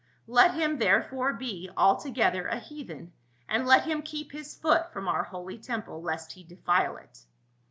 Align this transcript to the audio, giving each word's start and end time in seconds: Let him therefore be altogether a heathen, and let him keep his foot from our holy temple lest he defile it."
Let 0.25 0.55
him 0.55 0.79
therefore 0.79 1.31
be 1.33 1.69
altogether 1.77 2.47
a 2.47 2.57
heathen, 2.57 3.13
and 3.47 3.67
let 3.67 3.83
him 3.85 4.01
keep 4.01 4.31
his 4.31 4.57
foot 4.57 4.91
from 4.91 5.07
our 5.07 5.25
holy 5.25 5.59
temple 5.59 6.01
lest 6.01 6.31
he 6.31 6.43
defile 6.43 6.97
it." 6.97 7.19